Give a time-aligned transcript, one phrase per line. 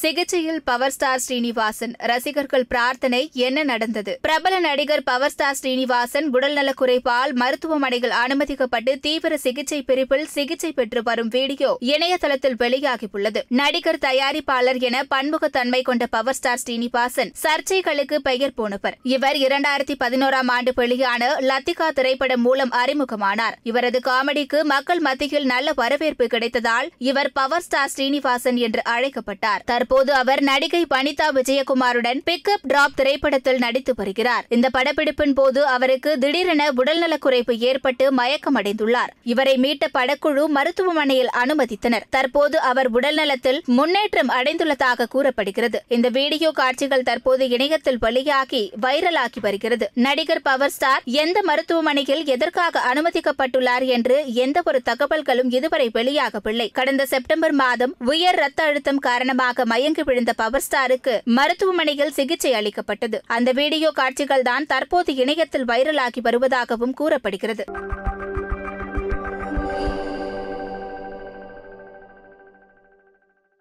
[0.00, 1.92] சிகிச்சையில் power star Srinivasan.
[1.98, 4.18] ரசிகர்கள் பிரார்த்தனை என்ன நடந்தது?
[4.22, 11.28] பிரபல நடிகர் பவர் ஸ்டார் ஸ்ரீனிவாசன் உடல்நலக் குறைப்பால் மருத்துவமனையில் அனுமதிக்கப்பட்டு தீவிர சிகிச்சை பிரிவில் சிகிச்சை பெற்று வரும்
[11.28, 13.42] வீடியோ இணையதளத்தில் வெளியாகியுள்ளது.
[13.48, 18.98] நடிகர் தயாரிப்பாளர் என பன்முகத்தன்மை கொண்ட பவர் ஸ்டார் ஸ்ரீனிவாசன் சர்ச்சைகளுக்கு பெயர் போனவர்.
[19.02, 23.58] இவர் இரண்டாயிரத்தி பதினோராம் ஆண்டு வெளியான லத்திகா திரைப்படம் மூலம் அறிமுகமானார்.
[23.62, 29.84] இவரது காமெடிக்கு மக்கள் மத்தியில் நல்ல வரவேற்பு கிடைத்ததால் இவர் பவர் ஸ்டார் ஸ்ரீனிவாசன் என்று அழைக்கப்பட்டார்.
[29.86, 34.44] தற்போது அவர் நடிகை வனிதா விஜயகுமாருடன் பிக்அப் டிராப் திரைப்படத்தில் நடித்து வருகிறார்.
[34.48, 39.10] இந்த படப்பிடிப்பின் போது அவருக்கு திடீரென உடல்நலக்குறைப்பு குறைவு ஏற்பட்டு மயக்கமடைந்துள்ளார்.
[39.22, 42.06] இவரை மீட்ட படக்குழு மருத்துவமனையில் அனுமதித்தனர்.
[42.10, 45.82] தற்போது அவர் உடல்நலத்தில் முன்னேற்றம் அடைந்துள்ளதாக கூறப்படுகிறது.
[45.88, 49.88] இந்த வீடியோ காட்சிகள் தற்போது இணையத்தில் வெளியாகி வைரலாகி வருகிறது.
[49.94, 56.68] நடிகர் பவர் ஸ்டார் எந்த மருத்துவமனையில் எதற்காக அனுமதிக்கப்பட்டுள்ளார் என்று எந்த ஒரு தகவல்களும் இதுவரை வெளியாகவில்லை.
[56.72, 63.20] கடந்த செப்டம்பர் மாதம் உயர் ரத்த அழுத்தம் காரணமாக மயங்கி விழுந்த பவர் ஸ்டாருக்கு மருத்துவமனையில் சிகிச்சை அளிக்கப்பட்டது.
[63.26, 67.64] அந்த வீடியோ காட்சிகள் தான் தற்போது இணையத்தில் வைரலாகி வருவதாகவும் கூறப்படுகிறது.